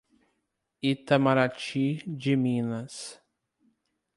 [0.91, 1.85] Itamarati
[2.19, 2.95] de Minas